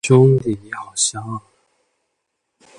[0.03, 1.39] 兄弟，你好香